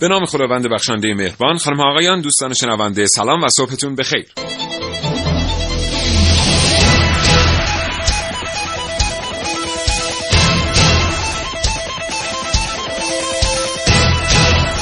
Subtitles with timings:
[0.00, 4.26] به نام خداوند بخشنده مهربان خانم آقایان دوستان شنونده سلام و صبحتون بخیر.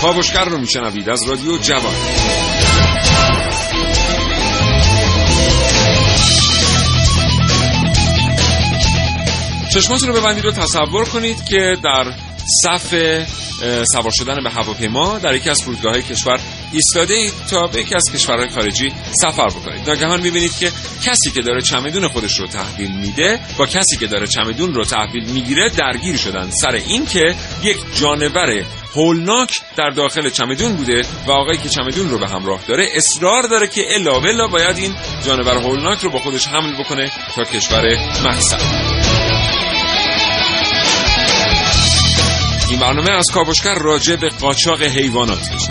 [0.02, 1.94] کاوشگر رو میشنوید از رادیو جوان.
[9.74, 12.23] چشماتون رو ببندید و تصور کنید که در
[12.62, 12.94] صف
[13.92, 16.40] سوار شدن به هواپیما در یکی از فرودگاه کشور
[16.72, 19.90] ایستاده اید تا به یکی از کشورهای خارجی سفر بکنید.
[19.90, 20.72] ناگهان می‌بینید که
[21.04, 25.30] کسی که داره چمدون خودش رو تحویل میده با کسی که داره چمدون رو تحویل
[25.30, 28.64] می‌گیره درگیر شدن سر این که یک جانور
[28.94, 33.68] هولناک در داخل چمدون بوده و آقایی که چمدون رو به همراه داره اصرار داره
[33.68, 34.94] که الا باید این
[35.26, 37.82] جانور هولناک رو با خودش حمل بکنه تا کشور
[38.24, 39.03] مقصد
[42.70, 45.70] این برنامه از کاوشگر راجع به قاچاق حیوانات میشه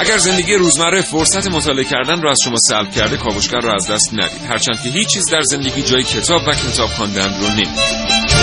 [0.00, 4.10] اگر زندگی روزمره فرصت مطالعه کردن را از شما سلب کرده کاوشگر را از دست
[4.12, 4.44] ندید.
[4.48, 8.39] هرچند که هیچ چیز در زندگی جای کتاب و کتاب خواندن رو نمیده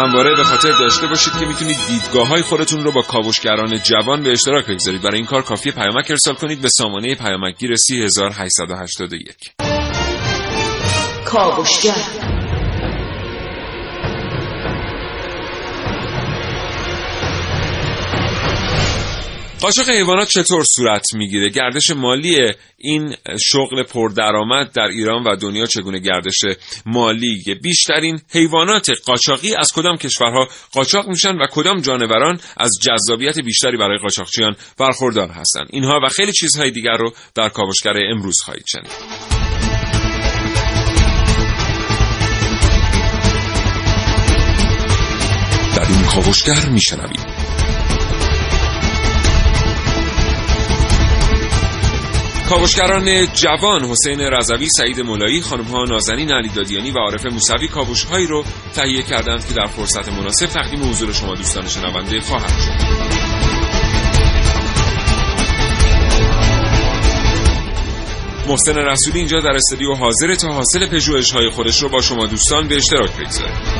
[0.00, 4.30] همواره به خاطر داشته باشید که می‌تونید دیدگاه های خودتون رو با کاوشگران جوان به
[4.30, 5.02] اشتراک بگذارید.
[5.02, 9.34] برای این کار کافی پیامک ارسال کنید به سامانه پیامکگیر 3881
[11.24, 12.39] کاوشگر.
[19.60, 22.38] قاچاق حیوانات چطور صورت می‌گیره؟ گردش مالی
[22.78, 26.38] این شغل پردرآمد در ایران و دنیا چگونه گردش
[26.86, 33.76] مالی بیشترین حیوانات قاچاقی از کدام کشورها قاچاق میشن و کدام جانوران از جذابیت بیشتری
[33.76, 38.90] برای قاچاقچیان برخوردار هستند اینها و خیلی چیزهای دیگر رو در کاوشگر امروز خواهید شنید.
[45.76, 47.29] در این کاوشگر میشنوید.
[52.50, 58.44] کاوشگران جوان حسین رضوی سعید مولایی خانمها نازنین علی دادیانی و عارف موسوی کاوشهایی رو
[58.74, 63.10] تهیه کردند که در فرصت مناسب تقدیم حضور شما دوستان شنونده خواهد شد.
[68.48, 72.76] محسن رسولی اینجا در استودیو حاضر تا حاصل پژوهش‌های خودش رو با شما دوستان به
[72.76, 73.79] اشتراک بگذاره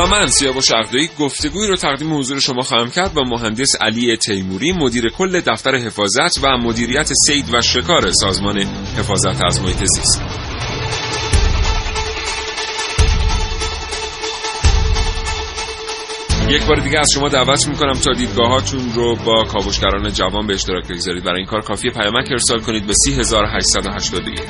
[0.00, 4.72] و من سیاوش اقدایی گفتگوی رو تقدیم حضور شما خواهم کرد با مهندس علی تیموری
[4.72, 8.58] مدیر کل دفتر حفاظت و مدیریت سید و شکار سازمان
[8.98, 10.22] حفاظت از محیط زیست.
[16.48, 20.88] یک بار دیگه از شما دعوت می‌کنم تا دیدگاهاتون رو با کاوشگران جوان به اشتراک
[20.88, 21.24] بگذارید.
[21.24, 24.40] برای این کار کافی پیامک ارسال کنید به 3881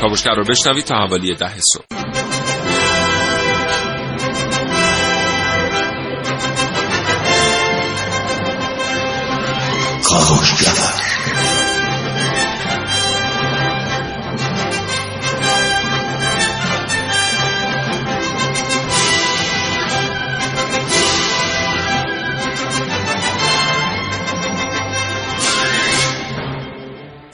[0.00, 2.07] کاوشگر رو بشنوید تا حوالی ده صبح.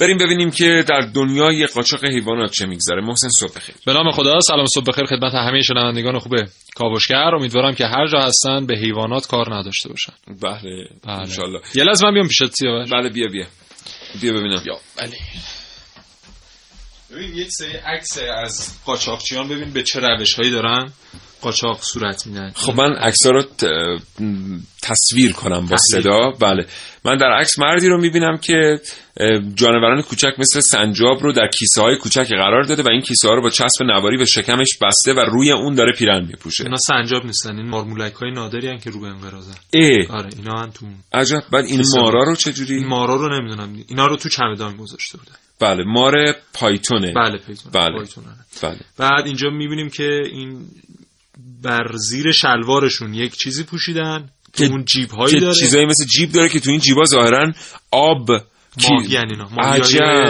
[0.05, 3.01] بریم ببینیم که در دنیای قاچاق حیوانات چه میگذره.
[3.01, 3.75] محسن صبح بخیر.
[3.87, 6.33] به نام خدا سلام صبح بخیر خدمت همه شنوندگان خوب
[6.77, 7.35] کاوشگر.
[7.35, 10.13] امیدوارم که هر جا هستن به حیوانات کار نداشته باشن.
[10.43, 11.21] بله بله.
[11.21, 13.47] انشالله یه لحظه من بیام پیشت سیاوش بله بیا بیا.
[14.21, 14.63] بیا ببینم.
[14.67, 15.17] یا بله.
[17.11, 20.93] ببین یک سری عکس از قاچاقچیان ببین به چه روش هایی دارن.
[21.45, 23.43] قاچاق صورت میدن خب من عکس‌ها رو
[24.83, 26.31] تصویر کنم با صدا.
[26.41, 26.67] بله.
[27.05, 28.81] من در عکس مردی رو می‌بینم که
[29.55, 33.35] جانوران کوچک مثل سنجاب رو در کیسه های کوچک قرار داده و این کیسه ها
[33.35, 36.65] رو با چسب نواری به شکمش بسته و روی اون داره پیرن میپوشه.
[36.65, 37.57] اینا سنجاب نیستن.
[37.57, 41.43] این مارمولک های نادری هن که رو به انقراضن ای آره اینا هم تو عجب.
[41.53, 43.85] بعد این مارا رو چجوری؟ این مارا رو نمی‌دونم.
[43.89, 46.13] اینا رو تو چمدان گذاشته بودن بله مار
[46.55, 47.13] پایتونه.
[47.13, 47.97] بله پیتون بله.
[47.97, 48.37] پایتون آره.
[48.63, 48.81] بله.
[48.99, 50.67] بعد اینجا می‌بینیم که این
[51.63, 55.55] بر زیر شلوارشون یک چیزی پوشیدن که اون جیب هایی داره.
[55.55, 57.53] چیزایی مثل جیب داره که تو این جیبا ظاهرا
[57.91, 58.31] آب
[58.83, 59.49] ماهی کی- یعنی اینا.
[59.57, 59.81] ماهی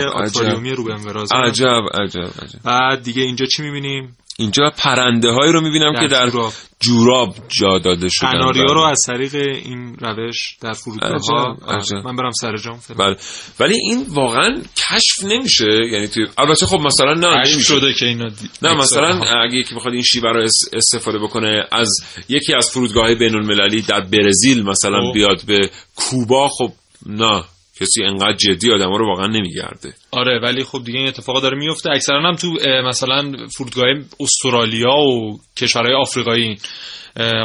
[0.05, 2.59] آکواریومی رو انقراض عجب عجب عجب.
[2.65, 6.53] بعد دیگه اینجا چی می‌بینیم؟ اینجا پرنده هایی رو می‌بینم در که در جوراب.
[6.81, 8.31] جوراب جا داده شدن.
[8.31, 8.75] قناریا بله.
[8.75, 11.97] رو از طریق این روش در فرودگاه عجب.
[12.05, 12.79] من برم سر جام.
[12.99, 13.17] بله.
[13.61, 15.67] ولی این واقعا کشف نمیشه.
[15.93, 17.61] یعنی توی البته خب مثلا نه کشف.
[17.61, 18.49] شده که اینا دی...
[18.63, 21.89] نه مثلا اگه یکی بخواد این شیوه رو اس- استفاده بکنه از
[22.29, 25.15] یکی از فرودگاه بین المللی در برزیل مثلا خب.
[25.15, 26.73] بیاد به کوبا خب
[27.07, 27.45] نه.
[27.81, 29.95] کسی انقدر جدی آدم رو واقعا نمیگرده.
[30.11, 32.49] آره ولی خب دیگه این اتفاقا داره میفته اکثرا هم تو
[32.89, 33.85] مثلا فرودگاه
[34.21, 36.59] استرالیا و کشورهای آفریقایی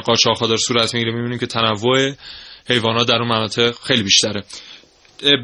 [0.05, 1.11] قاچاق ها داره صورت می‌گیره.
[1.11, 2.13] می‌بینیم که تنوع
[2.69, 4.43] حیوانات در اون مناطق خیلی بیشتره.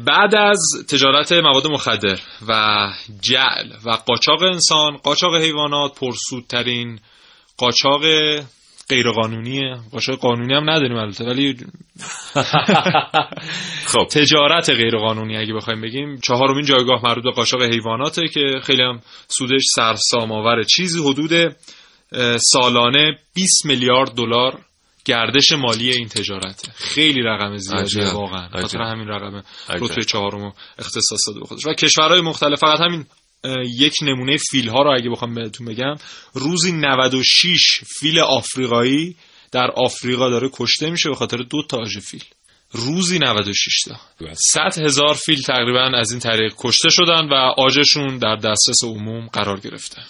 [0.06, 2.18] بعد از تجارت مواد مخدر
[2.48, 2.52] و
[3.22, 6.98] جعل و قاچاق انسان قاچاق حیوانات پرسودترین
[7.56, 8.02] قاچاق
[8.90, 9.76] غیرقانونیه.
[9.92, 11.56] قاچاق قانونی هم نداریم البته ولی
[13.92, 14.04] خب.
[14.10, 16.18] تجارت غیرقانونی اگه بخوایم بگیم.
[16.18, 20.98] چهارمین جایگاه مربوط به قاچاق حیواناته که خیلی هم سودش سرسام آوره چیزی.
[21.00, 21.56] حدود
[22.38, 24.60] سالانه 20 میلیارد دلار
[25.04, 26.72] گردش مالی این تجارته.
[26.74, 28.48] خیلی رقم زیادیه عجب، واقعا.
[28.48, 29.42] خاطر همین رقم.
[29.68, 31.66] رتبه چهارم اختصاص داده به خودش.
[31.66, 33.06] و کشورهای مختلف فقط همین
[33.78, 35.94] یک نمونه فیل ها رو اگه بخوام بهتون بگم.
[36.34, 39.16] روزی 96 فیل آفریقایی
[39.52, 42.24] در آفریقا داره کشته میشه به خاطر دو تا آژ فیل.
[42.72, 43.96] روزی 96 تا.
[44.20, 44.34] بله.
[44.34, 49.60] 100 هزار فیل تقریبا از این طریق کشته شدن و آجشون در دسترس عموم قرار
[49.60, 50.02] گرفته.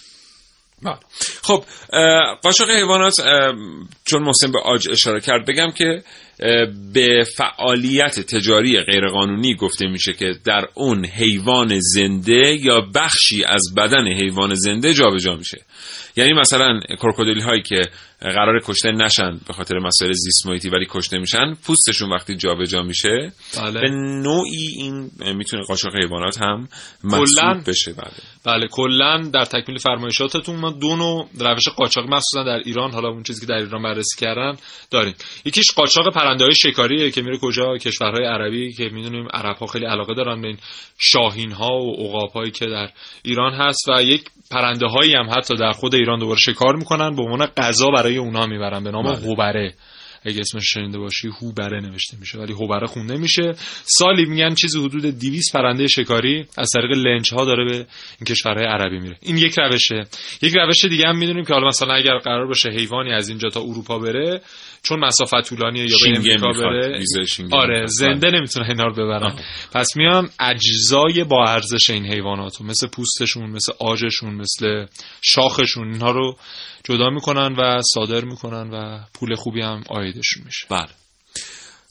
[0.83, 0.97] بله.
[1.43, 1.65] خب
[2.43, 3.15] قاچاق حیوانات
[4.05, 6.03] چون محسن به آج اشاره کرد بگم که
[6.93, 14.07] به فعالیت تجاری غیرقانونی گفته میشه که در اون حیوان زنده یا بخشی از بدن
[14.09, 15.59] حیوان زنده جابجا میشه
[16.17, 17.83] یعنی مثلا کروکودیل هایی که
[18.31, 21.55] قرار کشته نشن به خاطر مسائل زیست محیطی ولی کشته میشن.
[21.67, 23.81] پوستشون وقتی جابجا میشه بله.
[23.81, 23.91] به
[24.23, 26.69] نوعی این می‌تونه قاچاق حیوانات هم
[27.05, 28.13] محسوب بشه بله.
[28.45, 33.23] بله کلا در تکمیل فرمایشاتتون ما دو نوع روش قاچاق مخصوصا در ایران حالا اون
[33.23, 34.57] چیزی که در ایران بررسی کردن
[34.91, 35.15] داریم.
[35.45, 39.87] یکیش قاچاق پرنده های شکاریه که میره کجا؟ کشورهای عربی که می‌دونیم عرب ها خیلی
[39.87, 40.59] علاقه دارن به این
[40.99, 42.91] شاهین ها و عقاب هایی که در
[43.23, 47.17] ایران هست و یک پرنده هایی هم حتی در خود ایران دوباره شکار می‌کنن.
[47.17, 49.17] به عنوان غذا برای اونها می‌برن به نام بله.
[49.17, 49.75] هوبره.
[50.25, 52.39] اگه اسمش شنیده باشی هوبره نوشته میشه.
[52.39, 53.55] ولی هوبره خونده میشه.
[53.85, 58.67] سالی میگن چیزی حدود 200 پرنده شکاری از طریق لنج ها داره به این کشورهای
[58.67, 59.17] عربی میره.
[59.23, 60.05] این یک روشه.
[60.43, 63.61] یک روش دیگه هم می‌دونیم که حالا مثلا اگر قرار باشه حیوانی از اینجا تا
[63.61, 64.41] اروپا بره
[64.89, 66.53] چون مسافت طولانیه یا به امریکا.
[66.53, 67.03] بره
[67.53, 67.87] آره.
[67.87, 69.41] زنده نمی‌تونه اینا رو ببرن آه.
[69.73, 74.87] پس میان اجزای با ارزش این حیوانات رو مثل پوستشون مثل آجشون مثل
[75.23, 76.37] شاخشون اینها رو
[76.85, 80.89] جدا می‌کنن و صادر می‌کنن و پول خوبی هم آیدشون میشه بله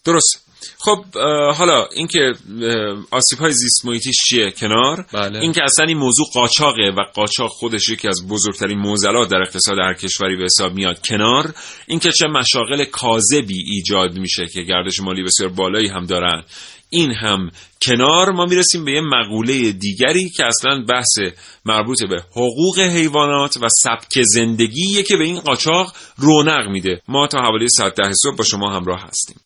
[0.06, 0.45] درست
[0.78, 1.06] خب
[1.56, 2.32] حالا اینکه
[3.12, 5.40] آسیب های زیست محیطیش چیه کنار؟ بله.
[5.40, 9.94] اینکه اصلا این موضوع قاچاقه و قاچاق خودش یکی از بزرگترین معضلات در اقتصاد هر
[9.94, 11.54] کشوری به حساب میاد کنار.
[11.88, 16.44] اینکه چه مشاغل کاذبی ایجاد میشه که گردش مالی بسیار بالایی هم دارن.
[16.90, 18.32] این هم کنار.
[18.32, 21.20] ما می‌رسیم به یه مقوله دیگری که اصلا بحث
[21.66, 27.02] مربوط به حقوق حیوانات و سبک زندگیه که به این قاچاق رونق میده.
[27.08, 29.38] ما تا حوالی ساعت ده صبح با شما همراه هستیم.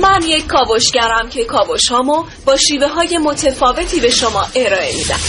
[0.00, 5.20] من یک کاوشگرم که کاوش هامو با شیوه های متفاوتی به شما ارائه میدم.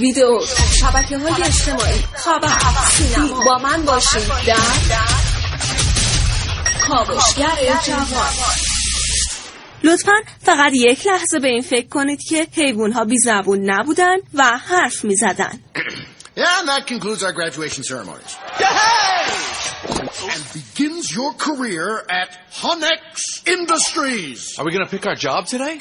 [0.00, 0.40] ویدیو
[0.80, 1.98] شبکه های اجتماعی.
[2.14, 2.58] خبر
[2.90, 3.44] سینما.
[3.44, 4.56] با من باشید در
[6.88, 8.28] کاوشگر جوان.
[9.84, 10.12] لطفا
[10.42, 15.04] فقط یک لحظه به این فکر کنید که حیوان ها بی زبون نبودن و حرف
[15.04, 15.60] می زدن.
[16.36, 18.36] Yeah, and that concludes our graduation ceremonies.
[18.60, 18.66] Yay!
[20.30, 24.58] And begins your career at Honex Industries.
[24.58, 25.80] Are we going to pick our job today?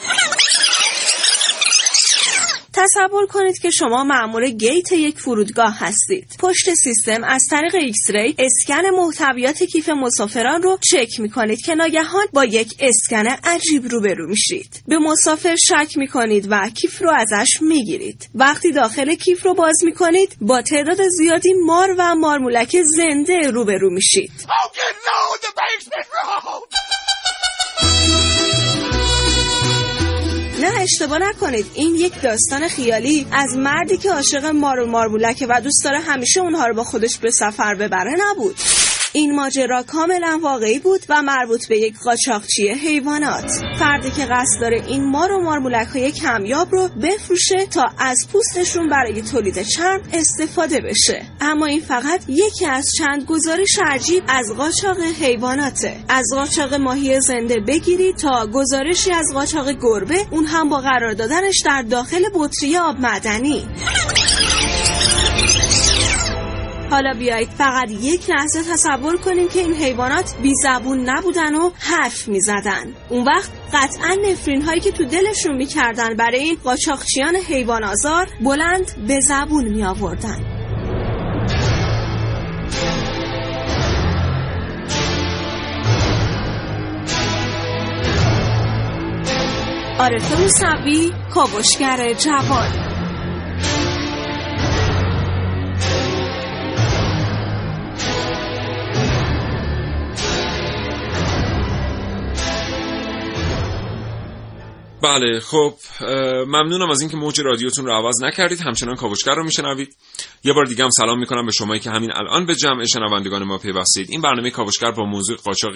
[2.79, 6.35] تصور کنید که شما مأمور گیت یک فرودگاه هستید.
[6.39, 12.45] پشت سیستم از طریق X-ray اسکن محتویات کیف مسافران رو چک می‌کنید که ناگهان با
[12.45, 14.83] یک اسکن عجیب روبرو میشید.
[14.87, 18.29] به مسافر شک می‌کنید و کیف رو ازش می‌گیرید.
[18.35, 24.31] وقتی داخل کیف رو باز می‌کنید با تعداد زیادی مار و مارمولک زنده روبرو میشید.
[26.11, 26.69] Road!
[30.59, 31.65] نه اشتباه نکنید.
[31.73, 36.41] این یک داستان خیالی از مردی که عاشق مار و مارمولکه و دوست داره همیشه
[36.41, 38.55] اونها رو با خودش به سفر ببره نبود.
[39.13, 43.51] این ماجرا کاملا واقعی بود و مربوط به یک قاچاقچی حیوانات.
[43.79, 48.89] فردی که قصد داره این مار و مارمولک های کمیاب رو بفروشه تا از پوستشون
[48.89, 51.25] برای تولید چرم استفاده بشه.
[51.41, 55.97] اما این فقط یکی از چند گزارش عجیب از قاچاق حیواناته.
[56.09, 61.61] از قاچاق ماهی زنده بگیرید تا گزارشی از قاچاق گربه اون هم با قرار دادنش
[61.65, 63.67] در داخل بطری آب معدنی.
[66.91, 72.27] حالا بیایید فقط یک لحظه تصور کنیم که این حیوانات بی زبون نبودن و حرف
[72.27, 72.93] می زدن.
[73.09, 79.07] اون وقت قطعا نفرین هایی که تو دلشون می‌کردن برای این قاچاقچیان حیوان آزار بلند
[79.07, 80.59] به زبون می آوردن.
[89.99, 92.88] عارف موسوی کاوشگر جوان
[105.03, 105.73] بله خب
[106.47, 108.59] ممنونم از اینکه موج رادیوتون رو عوض نکردید.
[108.59, 109.95] همچنان کاوشگر رو میشنوید.
[110.43, 113.57] یه بار دیگه هم سلام می‌کنم به شمایی که همین الان به جمع شنوندگان ما
[113.57, 114.07] پیوستید.
[114.09, 115.73] این برنامه کاوشگر با موضوع قاچاق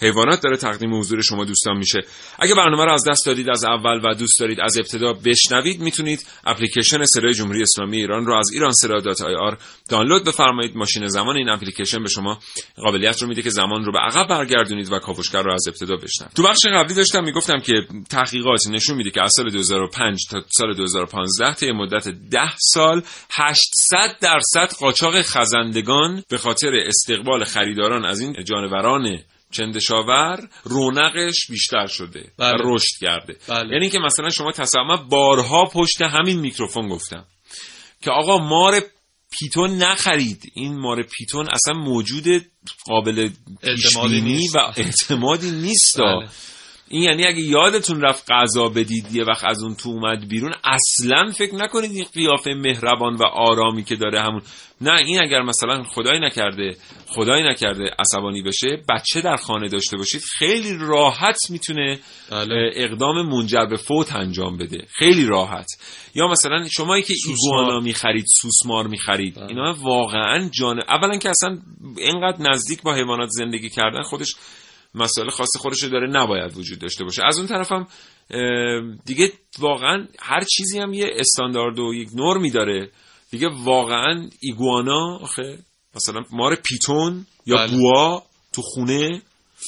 [0.00, 2.00] حیوانات داره تقدیم حضور شما دوستان میشه.
[2.38, 6.26] اگه برنامه رو از دست دادید از اول و دوست دارید از ابتدا بشنوید می‌تونید
[6.44, 8.72] اپلیکیشن صدای جمهوری اسلامی ایران رو از ایران
[9.40, 9.58] آر
[9.90, 10.76] دانلود بفرمایید.
[10.76, 12.38] ماشین زمان این اپلیکیشن به شما
[12.76, 16.34] قابلیت رو میده که زمان رو به عقب برگردونید و کاوشگر رو از ابتدا بشنوید.
[16.34, 17.72] تو بخش قبلی داشتم می‌گفتم که
[18.10, 24.16] تحقیقات نشون میده که از سال 2005 تا سال 2015 طی مدت 10 سال 800
[24.20, 29.18] درصد قاچاق خزندگان به خاطر استقبال خریداران از این جانوران
[29.50, 32.62] چندشاور رونقش بیشتر شده و بله.
[32.64, 33.72] رشد کرده بله.
[33.72, 37.24] یعنی که مثلا شما تصور من بارها پشت همین میکروفون گفتم
[38.02, 38.82] که آقا مار
[39.30, 42.24] پیتون نخرید این مار پیتون اصلا موجود
[42.86, 44.56] قابل اعتمادی پیشبینی نیست.
[44.56, 46.28] و اعتمادی نیست بله.
[46.90, 51.32] این یعنی اگه یادتون رفت غذا بدید یه وقت از اون تو اومد بیرون اصلا
[51.32, 54.42] فکر نکنید این قیافه مهربان و آرامی که داره همون
[54.80, 56.76] نه این اگر مثلا خدای نکرده
[57.08, 61.98] خدای نکرده عصبانی بشه بچه در خانه داشته باشید خیلی راحت می‌تونه
[62.30, 62.70] بله.
[62.74, 65.66] اقدام منجر به فوت انجام بده خیلی راحت
[66.14, 67.14] یا مثلا شمایی که.
[67.28, 69.46] ایگوانا می‌خرید سوسمار می‌خرید بله.
[69.48, 71.58] اینا واقعا جان اولا که اصلا
[71.98, 74.34] اینقدر نزدیک با حیوانات زندگی کردن خودش
[74.94, 77.22] مسائل خاص خودش داره نباید وجود داشته باشه.
[77.24, 77.86] از اون طرفم
[79.04, 82.90] دیگه واقعا هر چیزی هم یه استاندارد و یک نرمی داره.
[83.30, 85.58] دیگه واقعا ایگوانا آخه
[85.96, 87.76] مثلا مار پیتون یا بله.
[87.76, 89.22] بوا تو خونه.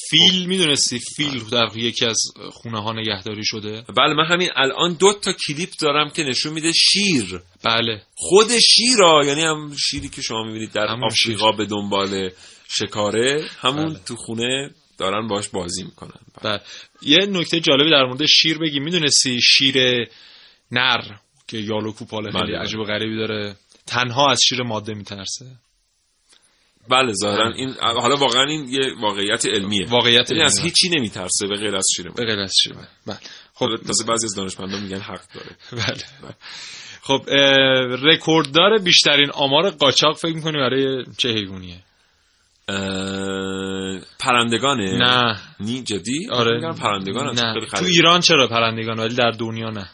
[0.09, 3.83] فیل می‌دونستی؟ فیل در یکی از خونه ها نگهداری شده.
[3.97, 7.41] بله من همین الان دو تا کلیپ دارم که نشون میده شیر.
[7.63, 8.01] بله.
[8.15, 12.29] خود شیرا یعنی هم شیری که شما می‌بینید در آفریقا به دنبال
[12.69, 13.99] شکاره همون بله.
[14.05, 16.19] تو خونه دارن باش بازی می‌کنن.
[16.43, 16.61] بله
[17.01, 19.75] یه نکته جالبی در مورد شیر بگی می‌دونستی شیر
[20.71, 21.01] نر
[21.47, 22.59] که یالو کوپاله خیلی بله.
[22.59, 23.55] عجیب و غریبی داره
[23.87, 25.45] تنها از شیر ماده میترسه.
[26.89, 29.87] بله ظاهرا این حالا واقعا این یه واقعیت علمیه.
[29.89, 30.71] واقعیت یعنی از علمیه.
[30.71, 32.73] هیچی نمیترسه به غیر از شیر به غیر از شیر
[33.07, 33.17] بله.
[33.53, 35.55] خب تازه بعضی از دانشمندان میگن حق داره.
[35.87, 36.33] بله.
[37.01, 37.37] خب اه،
[38.13, 41.79] رکورددار بیشترین آمار قاچاق فکر می‌کنی برای چه حیوانیه؟
[44.19, 45.39] پرندگانه؟ نه.
[45.59, 46.73] نی جدی؟ آره.
[46.73, 47.53] پرندگان نه.
[47.53, 47.85] خیلی تو.
[47.85, 49.89] ایران چرا پرندگان ولی در دنیا نه.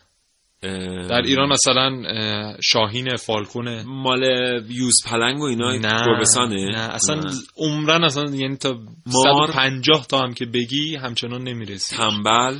[1.10, 3.84] در ایران مثلا اه، شاهین فالکونه.
[3.88, 4.24] مال
[4.70, 6.80] یوز پلنگ و اینا نه گربسانه نه.
[6.80, 7.22] اصلا
[7.58, 8.74] عمرن اصلا یعنی تا
[9.06, 11.96] مار؟ 150 تا هم که بگی همچنان نمی‌رسی.
[11.96, 12.60] تنبل؟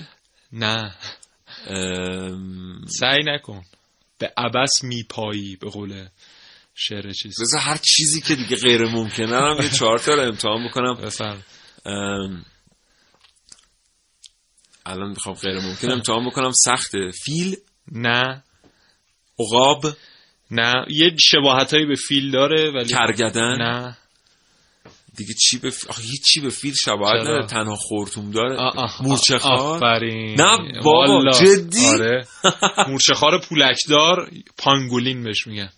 [0.54, 0.96] نه.
[1.68, 3.62] ام، سعی نکن.
[4.20, 6.06] به عبس میپایی به قول
[6.80, 10.68] شعر چیز بذار هر چیزی که دیگه غیر ممکنه هم یه چهار تا رو امتحان
[10.68, 10.94] بکنم.
[10.94, 11.44] بفرم
[11.86, 12.46] ام،
[14.86, 16.52] الان می‌خوام غیر ممکن امتحان بکنم.
[16.52, 17.58] سخته فیل؟
[17.92, 18.44] نه.
[19.40, 19.86] عقاب؟
[20.52, 20.74] نه.
[20.90, 23.98] یه شباهت به فیل داره ولی کرگدن نه.
[25.16, 27.46] دیگه چی به آخه هیچ چی به فیل شباهت؟ نداره.
[27.48, 28.58] تنها خورتوم داره.
[28.58, 28.88] آه،
[29.40, 30.42] خار آفرین.
[30.42, 31.32] نه بابا، والا.
[31.32, 32.28] جدی؟ آره.
[32.90, 35.70] مورچه خار پولکدار پانگولین بهش میگن.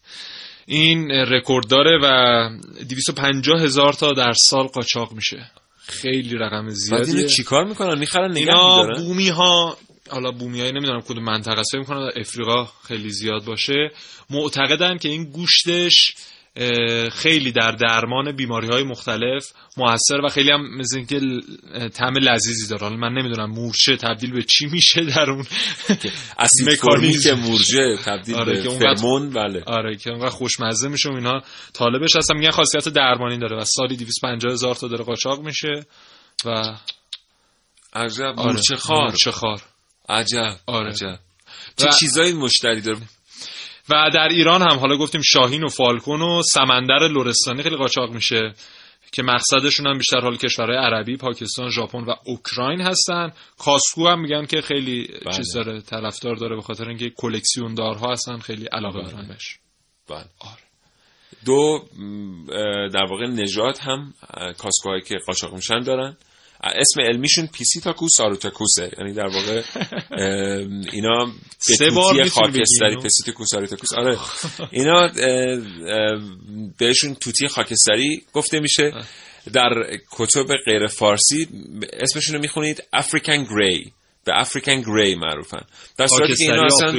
[0.70, 2.50] این رکورد داره و
[2.90, 5.52] 250 هزار تا در سال قاچاق میشه.
[5.88, 7.16] خیلی رقم بعد زیادیه.
[7.16, 9.78] اینو چیکار می‌کنن؟ می‌خرن نگه اینا میدارن؟ بومی ها
[10.10, 13.92] حالا بومی های نمی‌دونم کدوم منطقه است فکر می‌کنم در افریقا خیلی زیاد باشه.
[14.30, 16.16] معتقدن که این گوشتش
[17.12, 21.20] خیلی در درمان بیماری های مختلف موثر و خیلی هم مثل اینکه
[21.94, 22.82] طعم لذیذی داره.
[22.82, 25.46] حالا من نمی‌دونم مورچه تبدیل به چی میشه در اون
[26.40, 26.80] اسید.
[27.24, 29.64] که مورچه تبدیل آره، به فرمون بله.
[29.66, 31.42] آره که اونقدر خوشمزه میشه و اینا.
[31.74, 35.86] طالبش هستن میگن خاصیت درمانی داره و سالی 250 هزار تا داره قاچاق میشه
[36.46, 36.76] و
[37.94, 39.62] عجب آره، مورچه خار مورچه خار
[40.10, 40.90] عجب آره.
[40.90, 41.20] عجب.
[41.78, 43.00] چه چیزایی مشتری داره؟
[43.90, 48.54] و در ایران هم حالا گفتیم شاهین و فالکون و سمندر لرستانی خیلی قاچاق میشه
[49.12, 53.32] که مقصدشون هم بیشتر حال کشورهای عربی، پاکستان، ژاپن و اوکراین هستن.
[53.58, 55.38] کاسکو هم میگن که خیلی بله.
[55.38, 59.60] چیز داره، طرفدار داره به خاطر اینکه کلکسیون دارها هستن خیلی علاقه دارن بهش.
[60.10, 60.26] بله
[61.46, 64.14] دو م، اه، در واقع نژاد هم
[64.58, 66.18] کاسکوهایی که قاچاق میشن دارن
[66.64, 69.62] اسم علمیشون Psittacus erithacus ه یعنی در واقع
[70.96, 71.26] اینا
[71.68, 73.02] به سه بار خاکستری اینو.
[73.02, 74.18] Psittacus erithacus آره.
[74.72, 75.12] اینا
[76.78, 78.92] بهشون توتی خاکستری گفته میشه.
[79.54, 79.70] در
[80.12, 81.48] کتب غیر فارسی
[81.94, 83.92] اسمشون رو می‌خونید افریکن گری
[84.26, 85.62] به افریکن گری معروفن.
[85.98, 86.94] در صورتی که اینا اصلا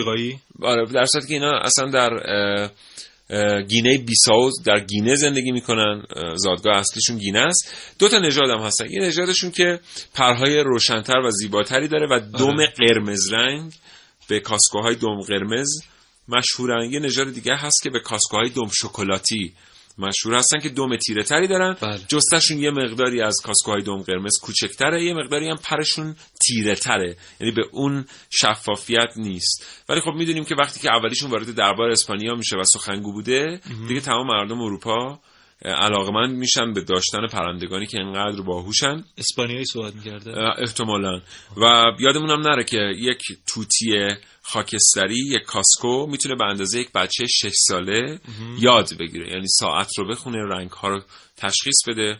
[0.63, 2.11] آره در صورتی که اینا اصلا در
[3.69, 7.75] گینه بیساو در گینه زندگی می‌کنن اه، زادگاه اصلیشون گینه است.
[7.99, 8.91] دو تا نژاد هم هستن.
[8.91, 9.81] یه نژادشون که
[10.15, 13.73] پرهای روشنتر و زیباتری داره و دم قرمز رنگ
[14.29, 15.69] به کاسکوهای دم قرمز
[16.29, 16.91] مشهورن.
[16.91, 19.53] یه نژاد دیگه هست که به کاسکوهای دم شکلاتی
[19.99, 21.77] مشهور هستن که دم تیره تری دارن.
[21.81, 22.01] بله.
[22.09, 26.17] جستشون یه مقداری از کاسکوهای دم قرمز کوچکتره یه مقداری هم پرشون
[26.47, 27.17] تیره تره.
[27.41, 29.85] یعنی به اون شفافیت نیست.
[29.89, 34.01] ولی خب می‌دونیم که وقتی که اولیشون وارد دربار اسپانیا میشه و سخنگو بوده دیگه
[34.01, 35.21] تمام مردم اروپا
[35.65, 39.05] علاقمند میشن به داشتن پرندگانی که انقدر باهوشن.
[39.19, 40.33] اسپانیایی صحبت می‌کرده.
[40.59, 41.21] احتمالا.
[41.57, 44.11] و یادمون هم نره که یک توتی
[44.53, 48.21] خاکستری یک کاسکو می‌تونه به اندازه یک بچه شش ساله
[48.59, 49.29] یاد بگیره.
[49.29, 51.03] یعنی ساعت رو بخونه رنگ ها رو
[51.37, 52.19] تشخیص بده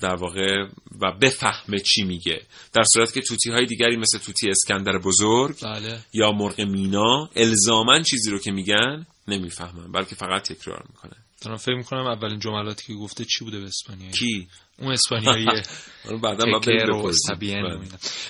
[0.00, 0.64] در واقع
[1.00, 2.42] و بفهمه چی میگه.
[2.72, 6.00] در صورت که توتی های دیگری مثل توتی اسکندر بزرگ بله.
[6.12, 11.22] یا مرغ مینا الزامن چیزی رو که میگن نمی‌فهمن بلکه فقط تکرار می‌کنن.
[11.42, 15.62] دارم فکر می‌کنم اولین جملاتی که گفته چی بوده به اسپانیایی؟ کی؟ اون اسپانیاییه
[16.22, 16.44] بعدا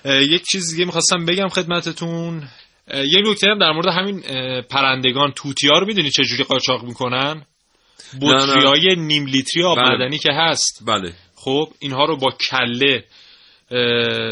[0.04, 0.26] بله.
[0.26, 2.48] یک چیز دیگه می‌خواستم بگم خدمتتون.
[2.94, 4.22] یه نکته هم در مورد همین
[4.62, 7.42] پرندگان توتی ها رو می‌دونی چه جوری قاچاق می‌کنن؟
[8.22, 9.88] بطری های نیم لیتری آب بله.
[9.88, 10.82] معدنی که هست.
[10.86, 11.12] بله.
[11.34, 13.04] خب اینها رو با کله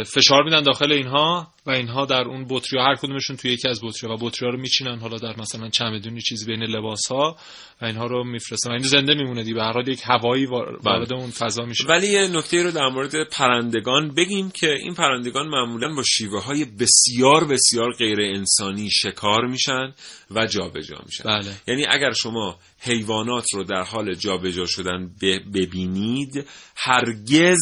[0.07, 4.11] فشار میدن داخل اینها و اینها در اون بطری هر کدومشون توی یکی از بطری
[4.11, 4.99] و بطری ها رو میچینن.
[4.99, 7.37] حالا در مثلا چمدونی چیزی بین لباس ها
[7.83, 8.71] و اینها رو میفرستن.
[8.71, 11.85] و این زنده میمونه دی به هر حال یک هوایی وار- وارد اون فضا میشه.
[11.89, 16.65] ولی یه نکته رو در مورد پرندگان بگیم که این پرندگان معمولا با شیوه های
[16.65, 19.95] بسیار بسیار غیر انسانی شکار میشن
[20.31, 21.25] و جابجا میشن.
[21.25, 21.53] بله.
[21.69, 27.59] یعنی اگر شما حیوانات رو در حال جابجا شدن ب- ببینید هرگز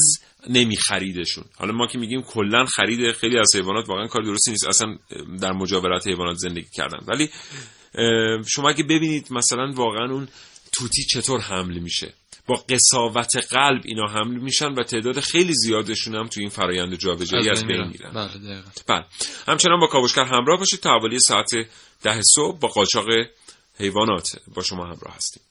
[0.48, 1.44] نمیخریدشون.
[1.56, 4.96] حالا ما که میگیم کلا خرید خیلی از حیوانات واقعا کار درستی نیست اصلا
[5.40, 6.98] در مجاورت حیوانات زندگی کردن.
[7.06, 7.28] ولی
[8.46, 10.28] شما اگه ببینید مثلا واقعا اون
[10.72, 12.12] توتی چطور حمل میشه؟
[12.46, 17.50] با قصاوت قلب اینا حمل میشن و تعداد خیلی زیادشون هم توی این فرایند جابجایی
[17.50, 18.12] از بین میرن.
[18.14, 18.62] بله.
[18.88, 19.04] بله.
[19.46, 21.50] همچنان با کاوشگر همراه باشید تا حوالی ساعت
[22.02, 23.06] ده صبح با قاچاق
[23.78, 25.42] حیوانات با شما همراه هستیم.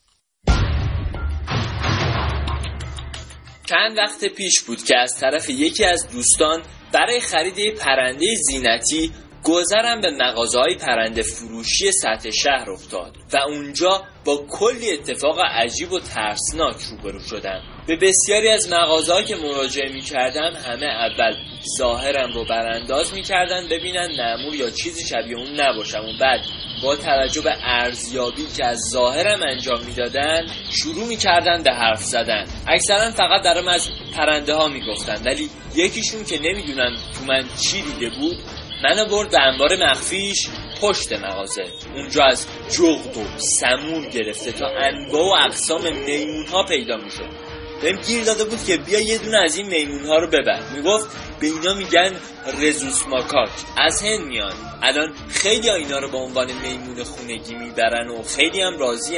[3.71, 6.61] چند وقت پیش بود که از طرف یکی از دوستان
[6.93, 9.11] برای خرید پرنده زینتی
[9.43, 15.99] گذرم به مغازه پرنده فروشی سطح شهر افتاد و اونجا با کلی اتفاق عجیب و
[15.99, 17.70] ترسناک روبرو شدم.
[17.87, 21.35] به بسیاری از مغازه که مراجعه می کردم همه اول
[21.77, 25.99] ظاهرم رو برانداز می کردن ببینن معمول یا چیزی شبیه اون نباشم.
[25.99, 26.39] و بعد
[26.83, 32.45] با توجه به ارزیابی که از ظاهرم انجام می‌دادن شروع می‌کردن به حرف زدن.
[32.67, 35.23] اکثرا فقط درم از پرنده ها می‌گفتن.
[35.25, 38.37] ولی یکیشون که نمی‌دونم تو من چی دیده بود
[38.83, 40.47] منو برد به انبار مخفیش
[40.81, 41.65] پشت مغازه.
[41.95, 47.50] اونجا از جغد و سمور گرفته تا انواع و اقسام میمون ها پیدا می‌شد.
[47.81, 50.59] بهم گیر داده بود که بیا یه دونه از این میمون ها رو ببر.
[50.75, 51.07] می‌گفت
[51.39, 52.15] به اینا میگن
[52.61, 53.49] رزوس ماکاک.
[53.77, 54.53] از هند میان.
[54.83, 59.17] الان خیلی ها اینا رو به عنوان میمون خونگی می‌برن و خیلی هم راضی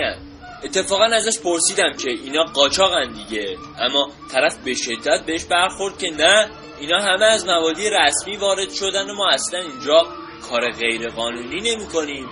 [0.63, 3.57] اتفاقا ازش پرسیدم که اینا قاچاقن دیگه.
[3.79, 6.49] اما طرف به شدت بهش برخورد که نه
[6.79, 10.07] اینا همه از موادی رسمی وارد شدن و ما اصلا اینجا
[10.49, 12.29] کار غیر قانونی نمی کنیم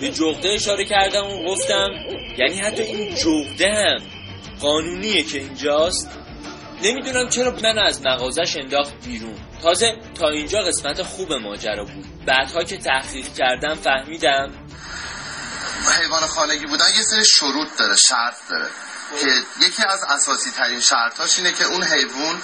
[0.00, 1.88] به جغده اشاره کردم و گفتم
[2.38, 4.15] یعنی حتی این جغده هم
[4.60, 6.08] قانونیه که اینجاست؟
[6.82, 9.38] نمی‌دونم چرا من از مغازش انداخت بیرون.
[9.62, 12.24] تازه تا اینجا قسمت خوب ماجرا بود.
[12.26, 14.52] بعدها که تحقیق کردم فهمیدم.
[16.00, 18.68] حیوان خانگی بودن یه سری شروط داره شرط داره.
[19.20, 22.42] که یکی از اساسی ترین شرطاش اینه که اون حیوان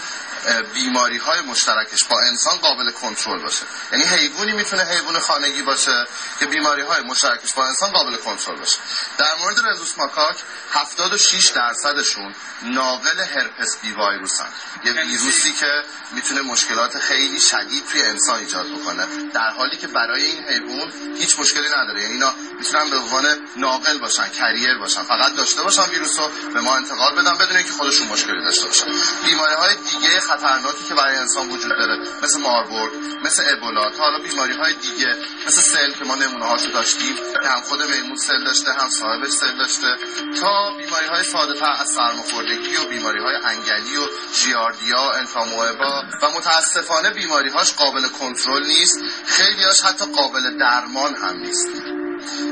[0.74, 3.64] بیماری های مشترکش با انسان قابل کنترل باشه.
[3.92, 6.06] یعنی حیوانی می‌تونه حیوان خانگی باشه
[6.40, 8.78] که بیماری های مشترکش با انسان قابل کنترل باشه.
[9.18, 10.36] در مورد رزوس ماکاک
[10.72, 14.48] 76 درصدشون ناقل هرپس بی ویروسن.
[14.84, 19.06] یه ویروسی که می‌تونه مشکلات خیلی شدید توی انسان ایجاد بکنه.
[19.34, 22.02] در حالی که برای این حیوان هیچ مشکلی نداره.
[22.02, 25.02] یعنی اینا می‌تونن به عنوان ناقل باشن کریر باشن.
[25.02, 28.86] فقط داشته باشن ویروس رو به ما انتقال بدن بدون اینکه خودشون مشکلی داشته باشن.
[29.24, 32.92] بیماری های دیگه خطرناکی که برای انسان وجود داره مثل ماربورگ
[33.24, 35.16] مثل ابولا تا حالا بیماری های دیگه
[35.46, 39.30] مثل سل که ما نمونه هاشو داشتیم که هم خود میمون سل داشته هم صاحبش
[39.30, 39.96] سل داشته
[40.40, 46.02] تا بیماری های ساده تر از سرماخوردگی و بیماری های انگلی و ژیاردیا انفاموئبا.
[46.22, 51.68] و متاسفانه بیماری هاش قابل کنترل نیست خیلی هاش حتی قابل درمان هم نیست.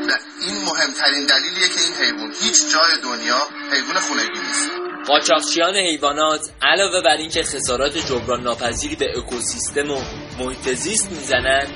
[0.09, 4.90] و این مهمترین دلیلیه که این حیوان هیچ جای دنیا حیوان خونگی نیست.
[5.07, 10.01] قاچاقچیان حیوانات علاوه بر اینکه خسارات جبران ناپذیری به اکوسیستم و
[10.39, 11.69] محیط زیست می‌زنند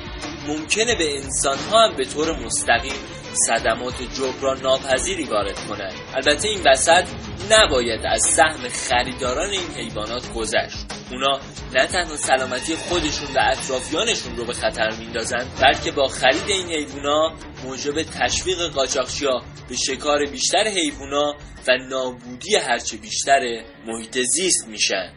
[0.49, 2.93] ممکنه به انسان ها هم به طور مستقیم
[3.35, 7.05] صدمات جبران ناپذیری وارد کنند البته این وسط
[7.51, 10.77] نباید از سهم خریداران این حیوانات گذشت.
[11.13, 11.41] اونا
[11.75, 17.33] نه تنها سلامتی خودشون و اطرافیانشون رو به خطر میندازند بلکه با خرید این حیوونا
[17.65, 21.35] موجب تشویق قاچاقچیا به شکار بیشتر حیوونا
[21.69, 23.41] و نابودی هرچه بیشتر
[23.87, 25.13] محیط زیست میشن.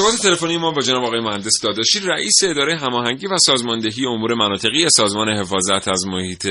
[0.00, 4.88] ارتباط تلفنی ما با جناب آقای مهندس داداشی رئیس اداره هماهنگی و سازماندهی امور مناطقی
[4.88, 6.46] سازمان حفاظت از محیط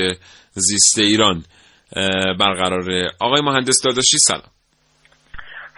[0.52, 1.42] زیست ایران
[2.40, 4.42] برقراره آقای مهندس داداشی سلام.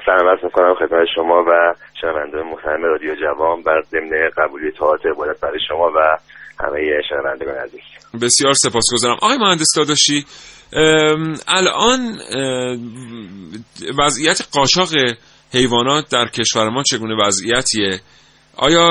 [0.06, 5.40] سلام عرض می‌کنم خدمت شما و شنونده محترم رادیو جوان بر ضمن قبولی اطاعت عبادت
[5.40, 6.18] برای شما و
[6.60, 7.80] همه شنوندگان عزیز.
[8.22, 9.16] بسیار سپاسگزارم.
[9.22, 10.24] آقای مهندس داداشی
[11.48, 12.18] الان
[13.98, 14.88] وضعیت قاچاق
[15.54, 18.00] حیوانات در کشور ما چگونه وضعیتیه؟
[18.56, 18.88] آیا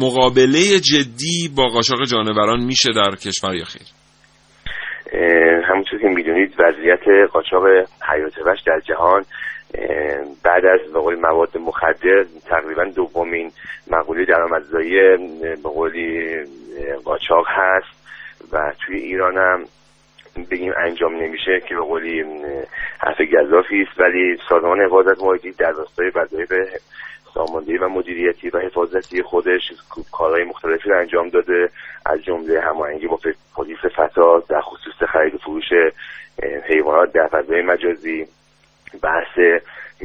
[0.00, 3.86] مقابله جدی با قاچاق جانوران میشه در کشور یا خیر؟
[5.68, 7.66] همونطور که می‌دونید وضعیت قاچاق
[8.12, 9.24] حیات وحش در جهان
[10.44, 13.50] بعد از به قول مواد مخدر تقریبا دومین
[13.90, 14.92] مقوله درآمدزایی
[15.62, 16.36] به قولی
[17.04, 17.98] قاچاق هست
[18.52, 19.64] و توی ایران هم
[20.44, 22.24] بگیم انجام نمیشه که به قولی
[22.98, 26.52] حرف گذافی است ولی سازمان حفاظت محیطی در راستای وظایف
[27.34, 29.72] ساماندهی و مدیریتی و حفاظتی خودش
[30.12, 31.70] کارهای مختلفی رو انجام داده.
[32.06, 33.18] از جمله هماهنگی با
[33.56, 35.64] پلیس فتا در خصوص خرید و فروش
[36.68, 38.26] حیوانات در فضای مجازی
[39.02, 39.62] بحث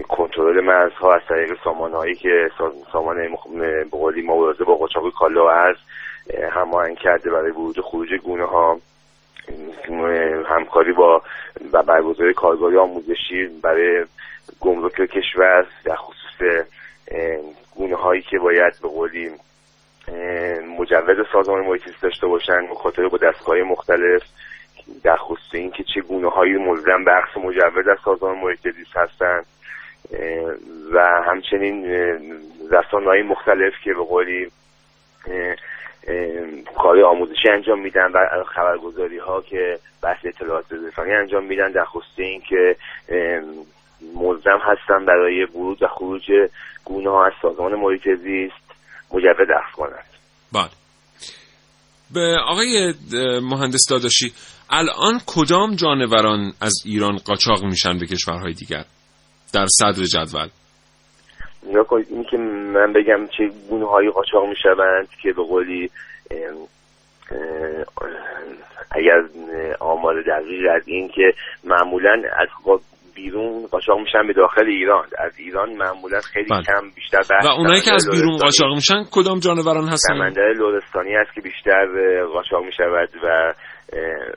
[0.09, 2.49] کنترل مرزها از طریق سامانهایی که
[2.91, 3.17] سامان
[3.59, 5.77] به قولی مبارزه با قاچاق کالا و ارز
[6.51, 8.79] هماهنگ کرده برای ورود خروج گونه ها
[10.45, 11.21] همکاری با
[11.73, 14.06] و برگزاری کارگاهی آموزشی برای
[14.60, 16.65] گمرک کشور در خصوص
[17.75, 19.32] گونه هایی که باید به قولی
[20.79, 24.21] مجوز سازمان محیط داشته باشن مخاطره با دستگاه مختلف
[25.03, 29.45] در خصوص اینکه چه گونه هایی ملزم به عقص مجوز از سازمان محیط زیست هستند
[30.93, 31.86] و همچنین
[32.71, 34.51] رسانه های مختلف که به قولی
[36.77, 42.17] کار آموزشی انجام میدن و خبرگزاری ها که بحث اطلاعات رسانی انجام میدن در خصوص
[42.17, 42.75] اینکه
[44.15, 46.31] ملزم هستن برای ورود و خروج
[46.85, 48.63] گونه ها از سازمان محیط زیست
[49.13, 50.05] مجوز اخذ کنند.
[50.53, 50.69] بله.
[52.13, 52.93] به آقای
[53.41, 54.33] مهندس داداشی
[54.69, 58.85] الان کدام جانوران از ایران قاچاق میشن به کشورهای دیگر؟
[59.53, 60.47] در صدر جدول.
[62.09, 62.37] این که
[62.73, 65.89] من بگم چه گونه هایی قاچاق می‌شوند که به قولی
[68.91, 69.21] اگر
[69.79, 71.33] آمار دقیق از این که
[71.63, 72.47] معمولا از
[73.15, 75.05] بیرون قاچاق میشن به داخل ایران.
[75.17, 76.63] از ایران معمولا خیلی بله.
[76.63, 81.33] کم بیشتر و اونایی که از بیرون قاچاق میشن کدام جانوران هستن؟ سمندر لرستانی است
[81.33, 81.86] که بیشتر
[82.33, 83.53] قاچاق می‌شود و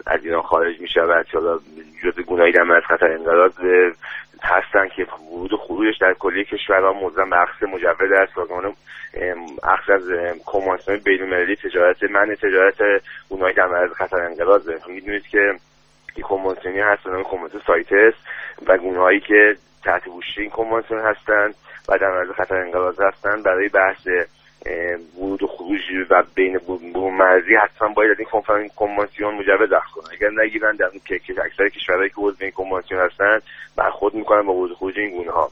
[0.07, 1.27] از ایران خارج می‌شود.
[1.35, 1.59] حالا
[2.05, 3.53] جز گونه‌ای در از خطر انقراض
[4.42, 8.35] هستن که ورود و خروجش در کلیه کشورها موزن به عقص مجوز است.
[8.35, 8.75] سازمان
[9.62, 10.03] عقص از
[10.46, 12.77] کنوانسیون بین‌المللی تجارت من تجارت
[13.29, 15.55] اونایی در معرض خطر انقراض می‌دونید که
[16.22, 18.14] کنوانسیونی هست نام کنوانسیون سایتس
[18.66, 20.03] و گونهایی که تحت
[20.37, 21.55] این کنوانسیون هستند
[21.88, 24.09] و در معرض خطر انقراض هستند برای بحث
[25.18, 26.61] ورود و خروج و بین
[26.94, 30.05] مرزی حتما باید از این کنوانسیون مجوز اخذ کنن.
[30.12, 33.42] اگر نگیرن در که اکثر کشورهایی که عضو این کنوانسیون هستند
[33.76, 35.50] برخورد می‌کنن با ورود و خروج این گونه ها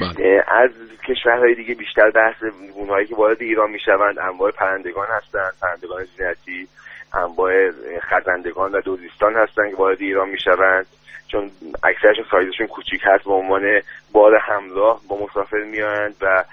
[0.00, 0.44] بله.
[0.48, 0.70] از
[1.08, 6.68] کشورهای دیگه بیشتر بحث گونهایی که وارد ایران می‌شوند انواع پرندگان هستند پرندگان زینتی
[7.14, 10.86] انواع خزندگان و دوزیستان هستند که وارد ایران می‌شوند.
[11.28, 11.50] چون
[11.84, 13.80] اکثرشون سایزشون کوچیک هست به عنوان
[14.12, 16.44] بار همراه با مسافر میآیند و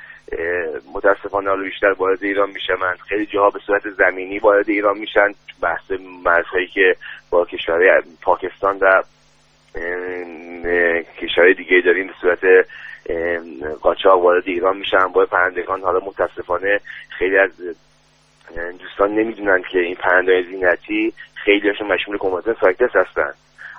[0.93, 2.75] متاسفانه حالا بیشتر وارد ایران میشن.
[3.09, 5.33] خیلی جاها به صورت زمینی وارد ایران میشن.
[5.61, 5.91] بحث
[6.23, 6.95] مرزهایی که
[7.29, 9.03] با کشورهای پاکستان و
[11.21, 12.67] کشورهای دیگه داریم به صورت
[13.81, 15.07] قاچاق وارد ایران میشن.
[15.07, 16.79] با پرندگان حالا متاسفانه
[17.17, 17.51] خیلی از
[18.79, 23.33] دوستان نمی‌دونن که این پرنده زینتی خیلی هاشون مشمول کنوانسیون سایکتس هستن.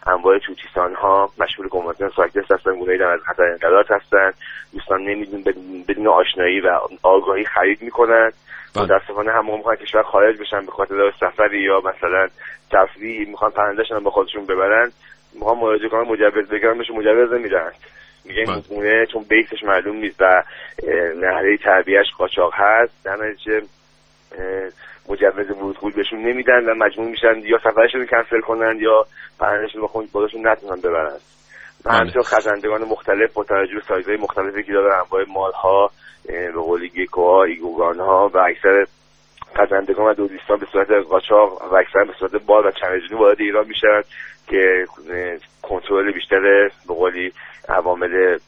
[0.06, 4.32] انواع توتیسان ها مشمول کنوانسیون سایکتس هستن گونه از خطر انقلات هستن.
[4.72, 5.44] دوستان نمیدون
[5.88, 8.32] بدون آشنایی و آگاهی خرید می‌کنن.
[8.74, 8.84] بله.
[8.84, 12.28] متاسفانه هم موقع کشور خارج بشن به خاطر سفری یا مثلا
[12.70, 14.92] تفریح می‌خوان پرندهشون به خودشون ببرن.
[15.34, 17.72] می‌خوان مراجعه کنن مجوز بگیرن بهش مجوز نمیدن.
[18.24, 20.42] میگه این گونه چون بیسش معلوم نیست و
[21.16, 23.04] نحره تربیهش قاچاق هست.
[23.04, 23.62] در نتیجه
[25.08, 29.06] مجوز ورود خروج بهشون نمیدن و مجبور میشن یا سفرشون کنسل کنن یا
[29.38, 31.18] پرندشون با خودشون نتونن ببرن.
[31.86, 35.90] همچنین خزندگان مختلف با توجه به سایزهای مختلفی که داره انواع مالها
[36.26, 38.86] به قول گیکوها ایگوگان و اکثر
[39.56, 43.66] خزندگان و دوزیستان به صورت قاچاق و اکثر به صورت بال و چنجونی وارد ایران
[43.66, 44.02] میشن
[44.48, 44.86] که
[45.62, 47.32] کنترل بیشتر به قولی
[47.68, 48.38] عوامل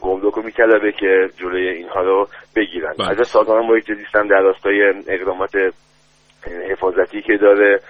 [0.00, 2.94] گمرک رو میطلبه که جلوی اینها رو بگیرن.
[2.98, 3.20] بله.
[3.20, 5.50] از سازمان محیط زیست در راستای اقدامات
[6.70, 7.80] حفاظتی که داره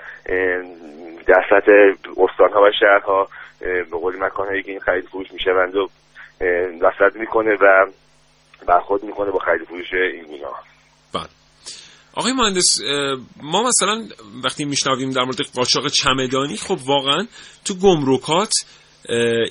[1.27, 1.73] در سطح
[2.17, 3.29] استانها و شهرها
[3.61, 5.89] به قول مکانهایی که این خرید فروش می‌شوند و
[6.83, 7.87] رصد می‌کنه و
[8.67, 10.43] برخورد می‌کنه با خرید فروش این گونه
[11.15, 11.29] بله.
[12.15, 12.79] آقای مهندس
[13.43, 14.03] ما مثلا
[14.45, 17.27] وقتی میشنویم در مورد قاچاق چمدانی خب واقعا
[17.65, 18.53] تو گمرکات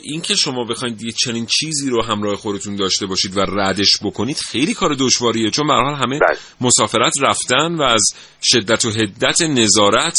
[0.03, 4.37] این که شما بخواید یه چنین چیزی رو همراه خودتون داشته باشید و ردش بکنید
[4.51, 6.37] خیلی کار دشواریه چون به حال همه بله.
[6.61, 8.03] مسافرت رفتن و از
[8.43, 10.17] شدت و حدت نظارت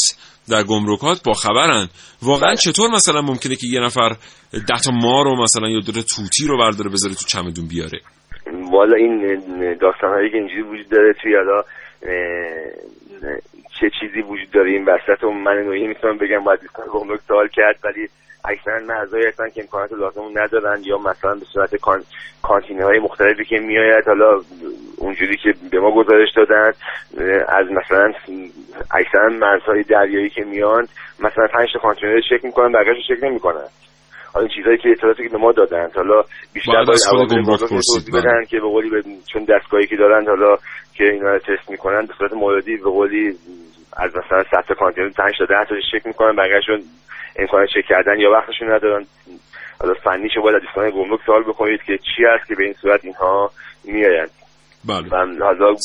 [0.49, 1.87] در گمرکات با خبرن
[2.21, 2.55] واقعا بله.
[2.55, 4.09] چطور مثلا ممکنه که یه نفر
[4.67, 7.99] ده تا ما رو مثلا یا داره توتی رو برداره بذاره تو چمدون بیاره
[8.71, 9.37] والا این
[9.81, 11.63] داستان هایی که اینجوری وجود داره توی یادا
[13.79, 16.59] چه چیزی وجود داره این وسط و من نوعی می‌تونم بگم باید
[16.93, 18.07] گمرک سوال کرد ولی
[18.45, 22.03] اکثرا مغزایی هستن که امکانات لازم ندارن یا مثلا به صورت کان...
[22.41, 24.41] کانتینه های مختلفی که میآید حالا
[24.97, 26.71] اونجوری که به ما گزارش دادن
[27.47, 28.13] از مثلا
[28.91, 30.87] اکثرا مرزهای دریایی که میان
[31.19, 33.67] مثلا پنج تا کانتینر چک می‌کنن بقیه‌اش چک نمی‌کنن
[34.33, 38.45] حالا چیزایی که اطلاعاتی که به ما دادن حالا بیشتر باید عوامل توضیح بدن بله.
[38.45, 38.89] که به قولی
[39.33, 40.55] چون دستگاهی که دارن حالا
[40.93, 43.37] که اینا رو تست می‌کنن به صورت موردی به قولی
[43.97, 46.83] از مثلا 100 تا کانتینر 5 تا 10 تا چک می‌کنن بقیه‌شون
[47.39, 49.05] امکان چک کردن یا وقتشون ندارن.
[49.79, 53.05] حالا فنیشو باید از دوستان گمرک سوال بکنید که چی هست که به این صورت
[53.05, 53.51] اینها
[53.83, 54.29] میآیند.
[54.87, 55.07] بله.
[55.11, 55.75] و حالا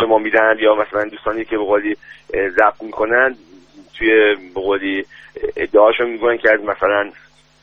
[0.00, 1.96] به ما میدن یا مثلا دوستانی که به قولی
[2.32, 3.34] ضبط می‌کنن
[3.98, 5.04] توی به قولی
[5.56, 7.10] ادعاشون میگن که از مثلا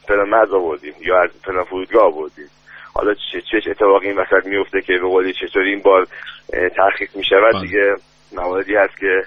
[0.08, 2.48] فلان مرز آوردیم یا از فلان فرودگاه آوردیم.
[2.96, 6.08] حالا چه چه اتفاقی این وسط میفته که به قولی چطوری این بار
[6.76, 7.62] ترخیص می‌شود؟ بله.
[7.62, 7.96] دیگه
[8.38, 9.22] مواردی هست که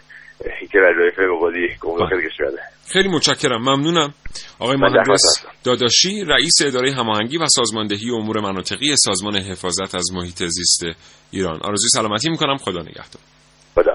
[0.70, 2.58] که گمرک بله.
[2.92, 4.14] خیلی متشکرم ممنونم.
[4.58, 10.82] آقای مهندس داداشی رئیس اداره هماهنگی و سازماندهی امور مناطقی سازمان حفاظت از محیط زیست
[11.30, 11.60] ایران.
[11.62, 12.56] آرزوی سلامتی می‌کنم.
[12.56, 13.22] خدا نگهدار.
[13.74, 13.92] خدا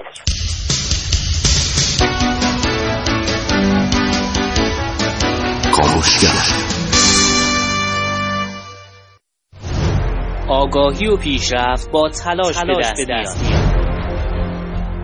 [10.48, 13.69] آگاهی و پیشرفت با تلاش, تلاش به دست میاد.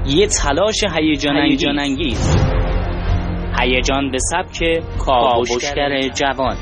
[0.08, 2.36] یه تلاش هیجان انگیز.
[3.60, 6.56] هیجان به سبک کاوشگر جوان.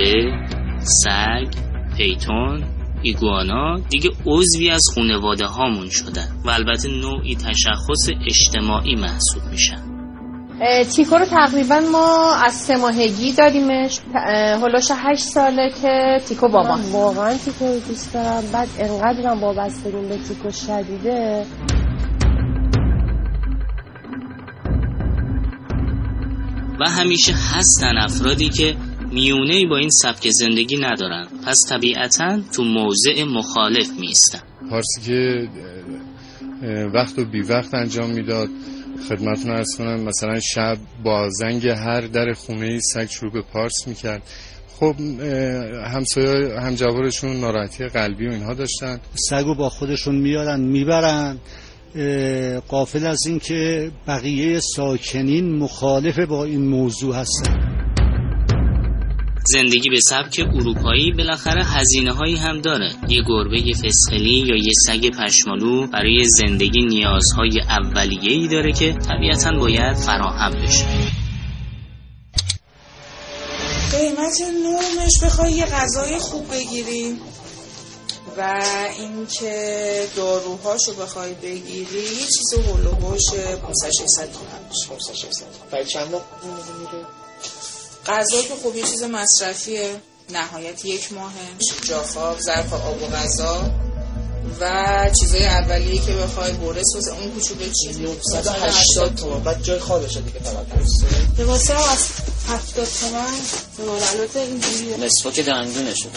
[0.00, 0.46] گربه،
[0.80, 1.48] سگ،
[1.96, 2.64] پیتون،
[3.02, 9.90] ایگوانا دیگه عضوی از خونواده هامون شدن و البته نوعی تشخص اجتماعی محسوب میشن.
[10.96, 14.00] تیکو رو تقریبا ما از سه ماهگی داریمش
[14.62, 20.08] هلوش هشت ساله که تیکو با ما واقعا تیکو رو دوست دارم بعد انقدرم وابستگیم
[20.08, 21.46] به تیکو شدیده.
[26.80, 28.76] و همیشه هستن افرادی که
[29.12, 31.26] میونه با این سبک زندگی ندارن.
[31.46, 35.48] پس طبیعتا تو موضع مخالف میستن پارسی که
[36.94, 38.48] وقت و بی وقت انجام می‌داد
[39.08, 44.22] خدمتون ارز کنم مثلا شب با زنگ هر در خونه سگ شروع به پارس می‌کرد.
[44.80, 44.94] خب
[45.94, 49.00] همسایه هم جوارشون ناراحتی قلبی و اینها داشتن.
[49.14, 51.38] سگو با خودشون میارن می‌برن.
[52.68, 57.69] قافل از اینکه بقیه ساکنین مخالف با این موضوع هستن.
[59.44, 62.90] زندگی به سبک اروپایی بالاخره هزینه هایی هم داره.
[63.08, 69.52] یه گربه فسخلی یا یه سگ پشمالو برای زندگی نیازهای اولیه ای داره که طبیعتا
[69.52, 70.84] باید فراهم بشه.
[73.90, 77.16] قیمت نومش بخوای یه غذای خوب بگیری
[78.38, 78.64] و
[78.98, 83.24] اینکه داروهاشو بخوای بگیری یه چیز هلو باش
[83.62, 84.68] 500 600 تومن.
[84.88, 87.19] 500 600 برای چند میره
[88.06, 90.00] غذا که خب یه چیز مصرفیه.
[90.32, 91.34] نهایت یک ماهه.
[91.88, 93.70] جافاب ظرف آب و غذا
[94.60, 99.40] و چیزای اولیه که بخوای برس واسه اون کوچولو چیزی 980 تومن.
[99.42, 100.66] بعد جای خوابشه دیگه فقط.
[101.38, 102.10] لباسا از
[102.48, 103.32] 70 تومن
[103.78, 104.96] مدلات اینجوریه.
[104.96, 106.08] مسواک دندونشه.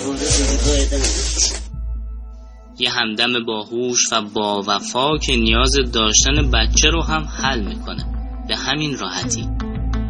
[2.80, 8.06] یه همدم باهوش و با وفا که نیاز داشتن بچه رو هم حل می‌کنه.
[8.48, 9.50] به همین راحتی.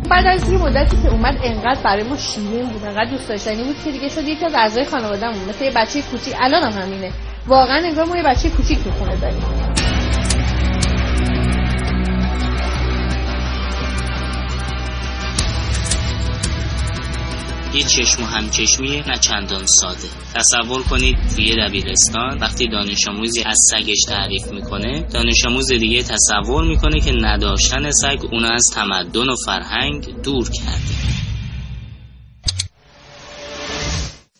[0.09, 3.75] بعد از یه مدتی که اومد انقدر برای ما شیرین بود انقدر دوست داشتنی بود
[3.85, 7.11] که دیگه شد یکی از اعضای خانوادهمون مثل یه بچه کوچیک الان هم همینه.
[7.47, 9.72] واقعا انگار ما یه بچه کوچیک تو خونه داریم.
[17.73, 20.07] یه چشم و همچشمی نه چندان ساده.
[20.35, 26.63] تصور کنید توی دبیرستان وقتی دانش آموزی از سگش تعریف می‌کنه دانش آموز دیگه تصور
[26.63, 30.93] می‌کنه که نداشتن سگ اونو از تمدن و فرهنگ دور کرده.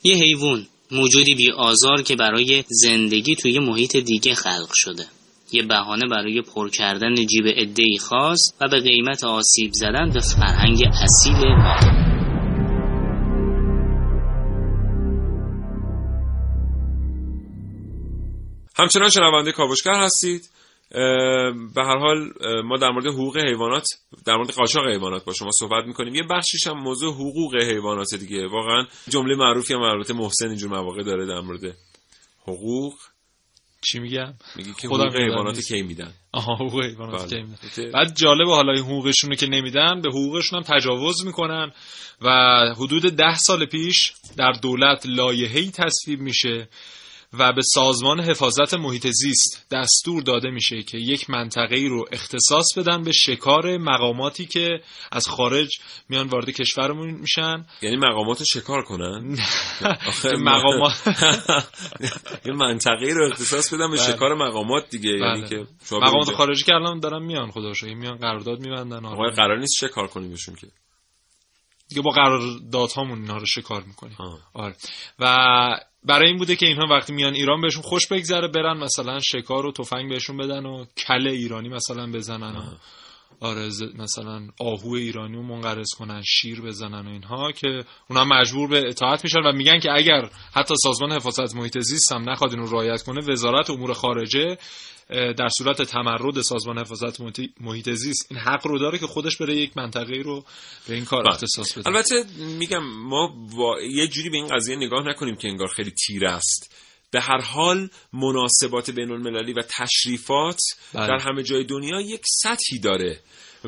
[0.04, 5.06] یه حیوان موجودی بی آزار که برای زندگی توی محیط دیگه خلق شده.
[5.52, 10.84] یه بهانه برای پر کردن جیب عده‌ای خاص و به قیمت آسیب زدن به فرهنگ
[11.04, 12.03] اصیل ما.
[18.76, 20.50] همچنان شنونده کاوشگر هستید.
[21.76, 22.32] به هر حال
[22.64, 23.86] ما در مورد حقوق حیوانات
[24.26, 26.16] در مورد قاچاق حیوانات با شما صحبت می‌کنیم.
[26.16, 28.48] یه بخشیش هم موضوع حقوق حیوانات دیگه.
[28.48, 31.76] واقعا جمله معروفی هم البته محسن اینجور مواقع داره در مورد
[32.42, 32.94] حقوق.
[33.86, 37.92] چی میگم؟ میگه که حقوق حیوانات کی میدن؟ آها حقوق حیوانات کی میدن.
[37.92, 41.72] بعد جالبه حالا این حقوقشون رو که نمیدن به حقوقشون هم تجاوز می‌کنن
[42.22, 42.30] و
[42.78, 46.68] حدود ده سال پیش در دولت لایحه‌ای تصویب میشه
[47.40, 52.78] و به سازمان حفاظت محیط زیست دستور داده میشه که یک منطقه ای رو اختصاص
[52.78, 55.70] بدن به شکار مقاماتی که از خارج
[56.10, 57.66] میان وارد کشورمون میشن.
[57.82, 59.38] یعنی مقامات شکار کنن؟
[60.50, 60.94] مقامات.
[62.46, 65.10] یه منطقه ای رو اختصاص بدن به شکار مقامات دیگه.
[65.10, 67.94] یعنی که مقامات خارجی که الان دارن میان خدا شکر.
[67.94, 70.68] میان قرارداد میبندن آقا قرار نیست شکار کنیمشون که.
[71.90, 74.18] دیگه با قراردادهامون اینا رو شکار می‌کنیم.
[74.54, 74.76] آره.
[75.20, 75.26] و
[76.06, 79.72] برای این بوده که اینها وقتی میان ایران بهشون خوش بگذره برن مثلا شکار و
[79.72, 82.62] تفنگ بهشون بدن و کله ایرانی مثلا بزنن و
[83.40, 88.88] آره مثلا آهو ایرانی رو منقرض کنن شیر بزنن و اینها که اونا مجبور به
[88.88, 93.04] اطاعت میشن و میگن که اگر حتی سازمان حفاظت محیط زیست هم نخواد اینو رعایت
[93.04, 94.58] کنه وزارت امور خارجه
[95.10, 97.22] در صورت تمرد سازمان حفاظت
[97.62, 100.46] محیط زیست این حق رو داره که خودش بره یک منطقه رو
[100.88, 101.34] به این کار بله.
[101.34, 102.24] اختصاص بده البته
[102.60, 103.34] میگم ما
[103.92, 106.76] یه جوری به این قضیه نگاه نکنیم که انگار خیلی تیره است
[107.12, 110.60] به هر حال مناسبات بین المللی و تشریفات
[110.94, 111.08] بله.
[111.08, 113.20] در همه جای دنیا یک سطحی داره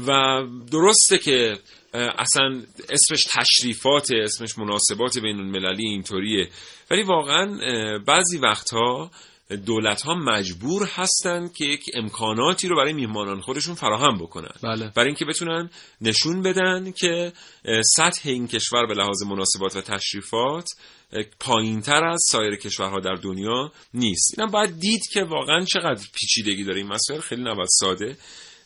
[0.07, 1.53] و درسته که
[1.93, 6.49] اصلا اسمش تشریفات اسمش مناسبات بین المللی اینطوریه
[6.91, 7.57] ولی واقعا
[8.07, 9.11] بعضی وقتها
[9.49, 14.51] دولت ها مجبور هستند که یک امکاناتی رو برای میهمانان خودشون فراهم بکنن.
[14.63, 14.91] بله.
[14.95, 15.69] برای اینکه بتونن
[16.01, 17.33] نشون بدن که
[17.95, 20.69] سطح این کشور به لحاظ مناسبات و تشریفات
[21.39, 24.39] پایین تر از سایر کشورها در دنیا نیست.
[24.39, 28.17] اینم باید دید که واقعا چقدر پیچیدگی داره این مسائل خیلی نباید ساده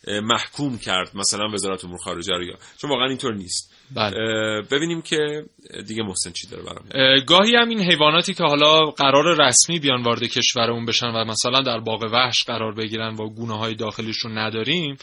[0.06, 3.74] محکوم کرد مثلا وزارت امور خارجه رو یا چون واقعا اینطور نیست.
[3.94, 4.62] بله.
[4.70, 5.44] ببینیم که
[5.86, 6.84] دیگه محسن چی داره برام
[7.26, 11.80] گاهی هم این حیواناتی که حالا قرار رسمی بیان وارد کشورمون بشن و مثلا در
[11.80, 14.96] باغ وحش قرار بگیرن و گونه های داخلیش رو نداریم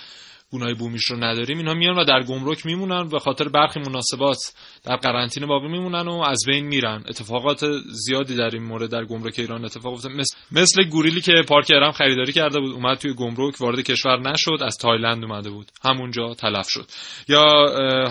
[0.52, 4.38] گونای بومیش رو نداریم اینها میان و در گمرک میمونن به خاطر برخی مناسبات
[4.84, 7.04] در قرنطینه باقی میمونن و از بین میرن.
[7.10, 10.12] اتفاقات زیادی در این مورد در گمرک ایران اتفاق افتاد.
[10.12, 14.64] مثل, مثل گوریلی که پارک ارم خریداری کرده بود اومد توی گمرک وارد کشور نشد
[14.64, 15.72] از تایلند اومده بود.
[15.84, 16.86] همونجا تلف شد.
[17.28, 17.44] یا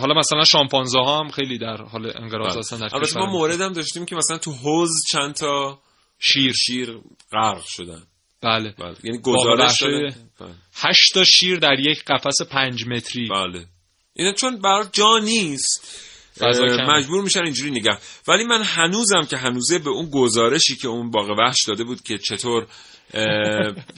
[0.00, 4.04] حالا مثلا شامپانزه ها هم خیلی در حال انقراض هستن در البته ما موردم داشتیم
[4.04, 5.78] که مثلا تو حوز چند تا
[6.18, 6.52] شیر.
[6.52, 7.00] شیر
[7.32, 8.02] غرق شدن.
[8.42, 8.96] بله, بله.
[9.04, 9.82] یعنی گزارش
[10.74, 13.28] هشت تا شیر در یک قفس پنج متری.
[13.28, 13.66] بله.
[14.12, 16.02] اینا چون برای جا نیست.
[16.88, 17.98] مجبور میشن اینجوری نگه.
[18.28, 22.18] ولی من هنوزم که هنوزه به اون گزارشی که اون باغ وحش داده بود که
[22.18, 22.66] چطور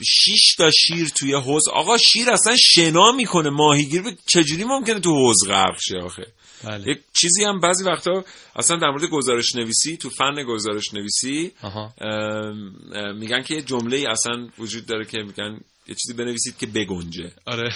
[0.05, 5.47] شیش تا شیر توی حوز آقا شیر اصلا شنا می‌کنه ماهیگیر چجوری ممکنه تو حوز
[5.47, 6.25] غرق شه آخه؟
[6.63, 6.91] بله.
[6.91, 8.23] یک چیزی هم بعضی وقتا
[8.55, 11.51] اصلا در مورد گزارش نویسی تو فن گزارش نویسی
[13.19, 15.59] میگن که یه جمله اصلا وجود داره که میگن
[15.89, 17.31] یه چیزی بنویسید که بگنجه.
[17.45, 17.69] آره.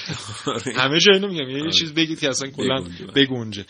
[0.76, 1.50] همه جا اینو میگم.
[1.50, 2.84] یه چیز بگید که اصلا کلا
[3.16, 3.66] بگنجه.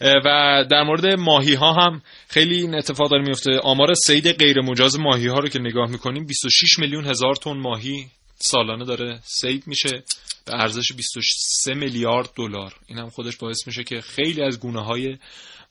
[0.00, 4.98] و در مورد ماهی ها هم خیلی این اتفاق داره میفته آمار سید غیر مجاز
[4.98, 8.06] ماهی ها رو که نگاه می‌کنیم 26 میلیون هزار تن ماهی
[8.38, 10.02] سالانه داره سید میشه
[10.44, 12.74] به ارزش 23 میلیارد دلار.
[12.86, 15.16] این هم خودش باعث میشه که خیلی از گونه های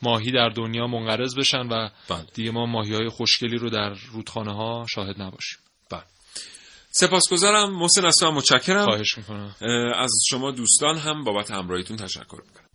[0.01, 1.89] ماهی در دنیا منقرض بشن و
[2.33, 5.57] دیگه ما ماهی های خوشگلی رو در رودخانه ها شاهد نباشیم.
[5.59, 5.66] بله
[6.99, 8.85] سپاسگزارم محسن از تو متشکرم.
[8.85, 9.55] خواهش می‌کنم.
[9.95, 12.67] از شما دوستان هم بابت همراهیتون تشکر می‌کنم.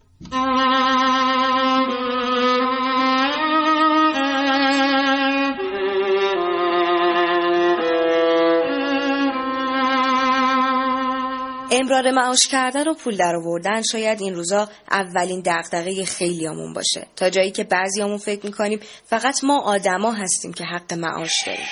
[11.72, 17.06] امرار معاش کردن و پول در آوردن شاید این روزا اولین دغدغه خیلیامون باشه.
[17.16, 21.66] تا جایی که بعضیامون فکر می‌کنیم فقط ما آدما هستیم که حق معاش داریم.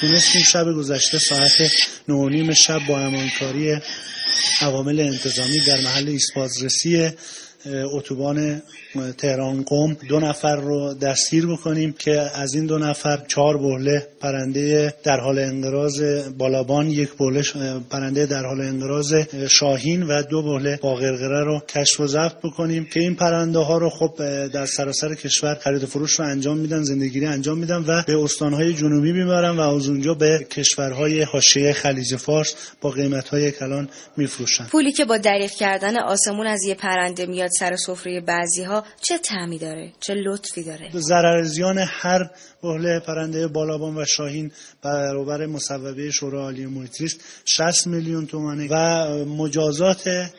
[0.00, 1.52] دونستیم شب گذشته ساعت
[2.08, 3.76] نونیم شب با همانکاری
[4.60, 7.10] عوامل انتظامی در محل ایسپازرسی
[7.66, 8.62] اتوبان
[9.18, 9.96] تهران قم.
[10.08, 15.38] دو نفر رو دستگیر بکنیم که از این دو نفر چهار بهله پرنده در حال
[15.38, 16.02] انقراض
[16.38, 17.42] بالابان یک بهله
[17.90, 19.14] پرنده در حال انقراض
[19.50, 23.90] شاهین و دو بهله باقرقره رو کشف و ضبط بکنیم که این پرنده ها رو
[23.90, 24.14] خب
[24.48, 28.74] در سراسر کشور خرید و فروش رو انجام میدن زندگیری انجام میدن و به استانهای
[28.74, 34.64] جنوبی می‌برن و از اونجا به کشورهای حاشیه خلیج فارس با قیمتهای کلان میفروشن.
[34.64, 39.18] پولی که با دریغ کردن آسمون از یه پرنده میاد سر سفره بعضی ها چه
[39.18, 42.30] تعمی داره چه لطفی داره؟ ضرر زیان هر
[42.62, 49.24] بهله پرنده بالابان و شاهین برابر مصوبه شورای عالی محیط زیست 60 میلیون تومانه و
[49.24, 50.30] مجازات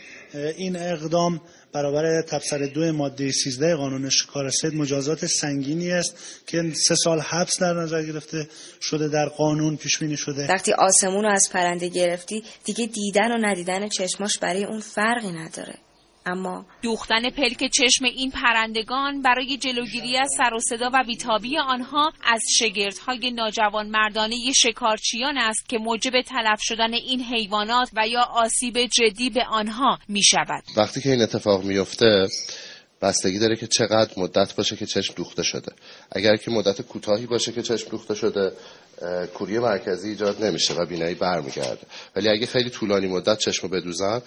[0.57, 1.41] این اقدام
[1.73, 7.59] برابر تبصر دو ماده 13 قانون شکار سید مجازات سنگینی است که سه سال حبس
[7.59, 8.47] در نظر گرفته
[8.81, 10.47] شده در قانون پیش بینی شده.
[10.47, 15.73] وقتی آسمون رو از پرنده گرفتی دیگه دیدن و ندیدن چشماش برای اون فرقی نداره.
[16.25, 22.13] اما دوختن پلک چشم این پرندگان برای جلوگیری از سر و صدا و بیتابی آنها
[22.23, 28.77] از شگردهای ناجوان مردانه شکارچیان است که موجب تلف شدن این حیوانات و یا آسیب
[28.85, 30.63] جدی به آنها می شود.
[30.77, 32.27] وقتی که این اتفاق میفته
[33.01, 35.71] بستگی داره که چقدر مدت باشه که چشم دوخته شده
[36.11, 38.51] اگر که مدت کوتاهی باشه که چشم دوخته شده
[39.33, 41.81] کوری مرکزی ایجاد نمیشه و بینایی برمیگرده.
[42.15, 44.21] ولی اگه خیلی طولانی مدت چشم بدوزن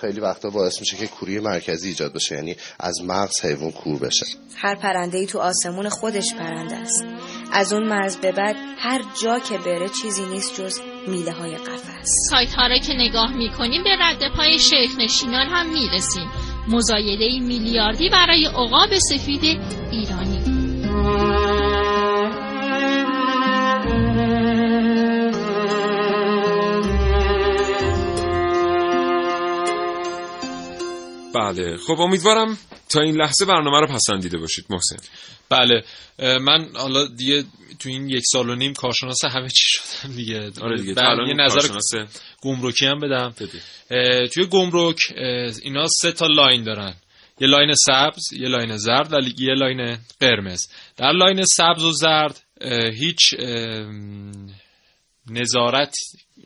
[0.00, 4.26] خیلی وقتا باعث میشه که کوری مرکزی ایجاد بشه یعنی از مغز حیوان کور بشه.
[4.56, 7.04] هر پرنده ای تو آسمون خودش پرنده است.
[7.52, 12.08] از اون مرز به بعد هر جا که بره چیزی نیست جز میله های قفس.
[12.30, 16.28] سایت ها را که نگاه می‌کنیم به رد پای شیخ نشینان هم می‌رسیم.
[16.68, 19.60] مزایده میلیاردی برای عقاب سفید
[19.90, 20.44] ایرانی.
[31.52, 31.76] بله.
[31.76, 34.96] خب امیدوارم تا این لحظه برنامه رو پسندیده باشید محسن.
[35.48, 35.84] بله.
[36.38, 37.44] من حالا دیگه
[37.78, 40.50] تو این یک سال و نیم کارشناس همه چی شدم دیگه.
[40.62, 40.94] آره دیگه
[41.28, 42.06] یه نظر
[42.42, 43.34] گمرکی هم بدم.
[44.26, 44.98] توی گمرک
[45.62, 46.94] اینا سه تا line دارن.
[47.40, 50.60] یه line سبز یه line زرد و یه line قرمز.
[50.96, 52.40] در line سبز و زرد
[52.94, 53.34] هیچ
[55.30, 55.94] نظارت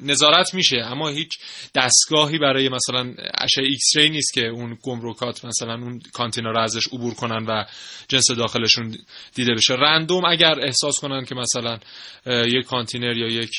[0.02, 1.38] نظارت میشه اما هیچ
[1.74, 7.14] دستگاهی برای مثلا اشعه X-ray نیست که اون گمرکات مثلا اون کانتینر رو ازش عبور
[7.14, 7.64] کنن و
[8.08, 8.96] جنس داخلشون
[9.34, 9.74] دیده بشه.
[9.74, 11.78] random اگر احساس کنن که مثلا
[12.26, 13.50] یک کانتینر یا یک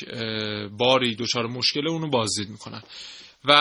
[0.77, 2.81] باری دچار مشکل اونو بازدید می‌کنن.
[3.45, 3.51] و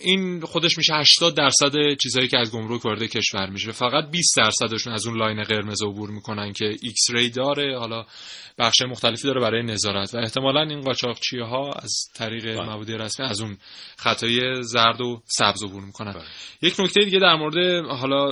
[0.00, 3.72] این خودش میشه 80 درصد چیزهایی که از گمرک وارد کشور میشه.
[3.72, 7.78] فقط 20 درصدشون از اون line قرمز عبور می‌کنن که X-ray داره.
[7.78, 8.06] حالا
[8.58, 10.14] بخش مختلفی داره برای نظارت.
[10.14, 12.70] و احتمالا این قاچاقچی ها از طریق بله.
[12.70, 13.56] مبادی رسمی از اون
[13.96, 16.12] خطای زرد و سبز عبور می‌کنن.
[16.12, 16.22] بله.
[16.62, 18.28] یک نکته دیگه در مورد حالا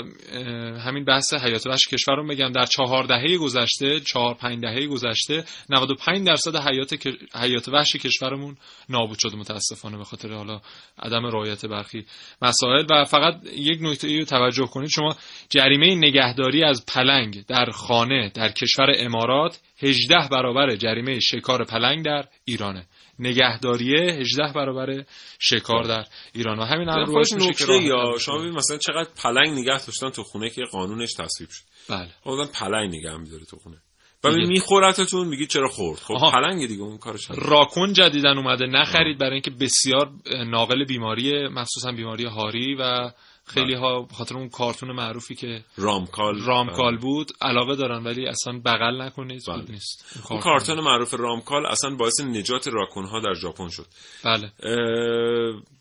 [0.78, 5.44] همین بحث حیات وحش کشور رو بگم در چهار دهه گذشته چهار پنج دهه گذشته
[5.70, 6.94] 95 درصد حیات
[7.34, 8.56] حیات وحش کشورمون
[8.88, 10.60] نابود شده متاسفانه به خاطر حالا
[10.98, 12.06] عدم رعایت برخی
[12.42, 12.86] مسائل.
[12.90, 14.88] و فقط یک نکته رو توجه کنید.
[14.88, 15.16] شما
[15.48, 22.24] جریمه نگهداری از پلنگ در خانه در کشور امارات 18 برابر جریمه شکار پلنگ در
[22.44, 22.86] ایرانه.
[23.18, 25.04] نگهداریه 18 برابر
[25.38, 26.04] شکار در
[26.34, 26.58] ایران.
[26.58, 30.50] و همین الان روش نکته یا شما ببین مثلا چقدر پلنگ نگه داشتن تو خونه
[30.50, 31.64] که قانونش تصویب شد.
[31.88, 32.08] بله.
[32.24, 33.76] خب پلنگ نگه می‌داره تو خونه.
[34.24, 38.66] و میخورتتون میگی چرا خورد؟ خب پلنگ دیگه اون کارش راکون جدیدن اومده.
[38.66, 40.10] نخرید برای اینکه بسیار
[40.46, 43.10] ناقل بیماری مخصوصا بیماری هاری و
[43.46, 49.02] خیلی ها خاطر اون کارتون معروفی که رامکال رامکال بود علاقه دارن ولی اصلا بغل
[49.02, 49.64] نکنید بله.
[49.70, 50.20] نیست.
[50.30, 50.80] اون کارتون.
[50.80, 53.86] معروف رامکال اصلا باعث نجات راکون ها در ژاپن شد.
[54.24, 54.52] بله.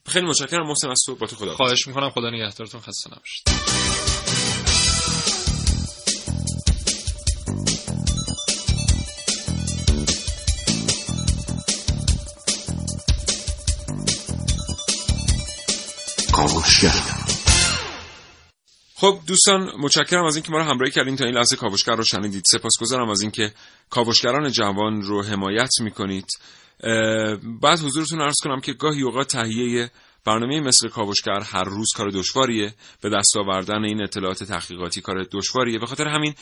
[0.05, 3.72] خیلی متشکرم محسن از تو با تو خدا خواهش می‌کنم خدا نگهدارتون خسته نباشید.
[18.95, 22.43] خب دوستان متشکرم از اینکه ما رو همراهی کردین تا این لحظه کاوشگر رو شنیدید.
[22.51, 23.53] سپاسگزارم از اینکه
[23.89, 26.27] کاوشگران جوان رو حمایت می‌کنید.
[27.61, 29.91] بعد حضورتون عرض کنم که گاهی اوقات تهیه
[30.25, 35.79] برنامه مثل کاوشگر هر روز کار دشواریه به دست آوردن این اطلاعات تحقیقاتی کار دشواریه.
[35.79, 36.33] به خاطر همین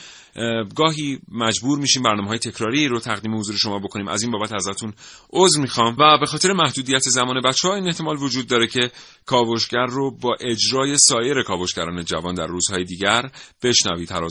[0.76, 4.08] گاهی مجبور میشیم برنامه های تکراری رو تقدیم حضور شما بکنیم.
[4.08, 4.94] از این بابت ازتون
[5.34, 5.96] عذر می‌خوام.
[6.00, 8.92] و به خاطر محدودیت زمان بچه ها این احتمال وجود داره که
[9.26, 13.32] کاوشگر رو با اجرای سایر کاوشگران جوان در روزهای دیگر
[13.64, 14.28] بشنوید هر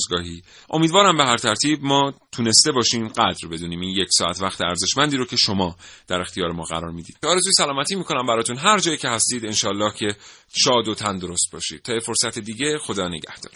[0.71, 3.81] امیدوارم به هر ترتیب ما تونسته باشیم قدر بدونیم.
[3.81, 5.77] این یک ساعت وقت ارزشمندی رو که شما
[6.09, 7.17] در اختیار ما قرار می‌دید.
[7.23, 8.57] آرزوی سلامتی می‌کنم براتون.
[8.57, 10.17] هر جایی که هستید انشالله که
[10.65, 11.83] شاد و تندرست باشید.
[11.83, 13.53] تا فرصت دیگه خدا نگهدار.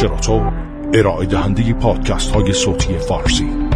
[0.00, 0.50] شراطو
[0.94, 3.70] ارائه دهنده پادکست های صوتی فارسی.